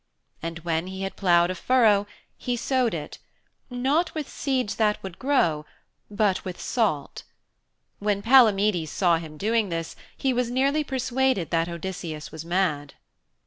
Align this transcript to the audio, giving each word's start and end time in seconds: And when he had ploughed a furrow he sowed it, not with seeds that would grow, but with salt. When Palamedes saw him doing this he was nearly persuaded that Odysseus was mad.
And 0.41 0.57
when 0.65 0.87
he 0.87 1.03
had 1.03 1.15
ploughed 1.15 1.51
a 1.51 1.53
furrow 1.53 2.07
he 2.35 2.55
sowed 2.57 2.95
it, 2.95 3.19
not 3.69 4.15
with 4.15 4.27
seeds 4.27 4.77
that 4.77 4.97
would 5.03 5.19
grow, 5.19 5.63
but 6.09 6.43
with 6.43 6.59
salt. 6.59 7.21
When 7.99 8.23
Palamedes 8.23 8.89
saw 8.89 9.17
him 9.19 9.37
doing 9.37 9.69
this 9.69 9.95
he 10.17 10.33
was 10.33 10.49
nearly 10.49 10.83
persuaded 10.83 11.51
that 11.51 11.69
Odysseus 11.69 12.31
was 12.31 12.43
mad. 12.43 12.95